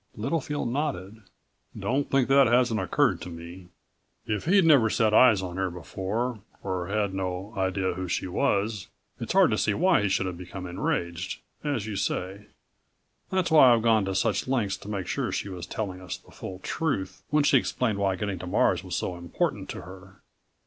Littlefield 0.15 0.69
nodded. 0.69 1.21
"Don't 1.77 2.09
think 2.09 2.27
that 2.27 2.47
hasn't 2.47 2.79
occurred 2.79 3.21
to 3.21 3.29
me. 3.29 3.67
If 4.25 4.45
he'd 4.45 4.65
never 4.65 4.89
set 4.89 5.13
eyes 5.13 5.43
on 5.43 5.57
her 5.57 5.69
before, 5.69 6.39
or 6.63 6.87
had 6.87 7.13
no 7.13 7.53
idea 7.55 7.93
who 7.93 8.07
she 8.07 8.25
was... 8.25 8.87
it's 9.19 9.33
hard 9.33 9.51
to 9.51 9.59
see 9.59 9.75
why 9.75 10.01
he 10.01 10.09
should 10.09 10.25
have 10.25 10.39
become 10.39 10.65
enraged, 10.65 11.39
as 11.63 11.85
you 11.85 11.95
say. 11.95 12.47
That's 13.29 13.51
why 13.51 13.71
I've 13.75 13.83
gone 13.83 14.05
to 14.05 14.15
such 14.15 14.47
lengths 14.47 14.77
to 14.77 14.87
make 14.89 15.05
sure 15.05 15.31
she 15.31 15.49
was 15.49 15.67
telling 15.67 16.01
us 16.01 16.17
the 16.17 16.31
full 16.31 16.57
truth 16.63 17.21
when 17.29 17.43
she 17.43 17.59
explained 17.59 17.99
why 17.99 18.15
getting 18.15 18.39
to 18.39 18.47
Mars 18.47 18.83
was 18.83 18.95
so 18.95 19.15
important 19.17 19.69
to 19.69 19.81
her." 19.81 20.23